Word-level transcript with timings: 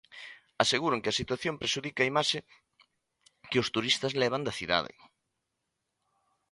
Aseguran 0.63 1.01
que 1.03 1.11
a 1.11 1.19
situación 1.19 1.59
prexudica 1.61 2.01
a 2.03 2.09
imaxe 2.13 2.39
que 3.49 3.61
os 3.63 3.71
turistas 3.75 4.17
levan 4.21 4.45
da 4.47 4.57
cidade. 4.59 4.93